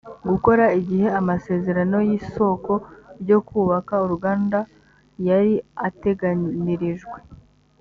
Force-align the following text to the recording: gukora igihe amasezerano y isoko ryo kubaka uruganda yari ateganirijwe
gukora 0.29 0.65
igihe 0.79 1.07
amasezerano 1.19 1.97
y 2.09 2.11
isoko 2.19 2.71
ryo 3.21 3.39
kubaka 3.47 3.93
uruganda 4.05 4.59
yari 5.27 5.53
ateganirijwe 5.87 7.17